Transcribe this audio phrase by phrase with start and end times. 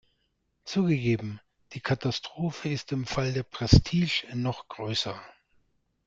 [0.65, 1.39] Zugegeben,
[1.73, 5.21] die Katastrophe ist im Fall der 'Prestige' noch größer.